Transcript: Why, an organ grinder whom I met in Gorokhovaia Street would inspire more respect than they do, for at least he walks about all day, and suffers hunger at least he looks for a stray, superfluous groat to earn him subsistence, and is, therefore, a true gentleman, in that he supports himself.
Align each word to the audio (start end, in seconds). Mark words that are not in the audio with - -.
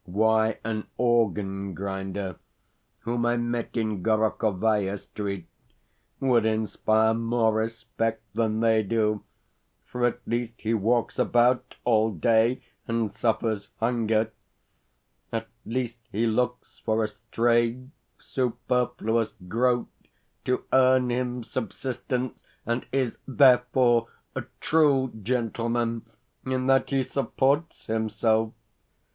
Why, 0.05 0.57
an 0.63 0.87
organ 0.97 1.75
grinder 1.75 2.37
whom 3.01 3.23
I 3.23 3.37
met 3.37 3.77
in 3.77 4.01
Gorokhovaia 4.01 4.97
Street 4.97 5.47
would 6.19 6.43
inspire 6.43 7.13
more 7.13 7.53
respect 7.53 8.23
than 8.33 8.61
they 8.61 8.81
do, 8.81 9.23
for 9.85 10.03
at 10.07 10.19
least 10.25 10.53
he 10.57 10.73
walks 10.73 11.19
about 11.19 11.75
all 11.83 12.09
day, 12.11 12.63
and 12.87 13.13
suffers 13.13 13.69
hunger 13.79 14.31
at 15.31 15.47
least 15.67 15.99
he 16.11 16.25
looks 16.25 16.79
for 16.79 17.03
a 17.03 17.07
stray, 17.07 17.85
superfluous 18.17 19.35
groat 19.47 19.87
to 20.45 20.63
earn 20.73 21.11
him 21.11 21.43
subsistence, 21.43 22.43
and 22.65 22.87
is, 22.91 23.19
therefore, 23.27 24.07
a 24.35 24.45
true 24.59 25.11
gentleman, 25.21 26.07
in 26.43 26.65
that 26.65 26.89
he 26.89 27.03
supports 27.03 27.85
himself. 27.85 28.51